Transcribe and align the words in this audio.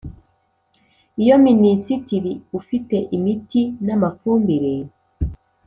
Iyo 1.21 1.35
Minisitiri 1.47 2.31
ufite 2.59 2.97
imiti 3.17 3.61
n 3.85 3.87
amafumbire 3.95 4.73